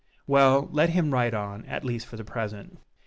Well, 0.25 0.67
let 0.71 0.89
him 0.89 1.13
write 1.13 1.35
on, 1.35 1.63
at 1.65 1.85
least 1.85 2.07
for 2.07 2.15
the 2.17 2.23
present. 2.25 2.79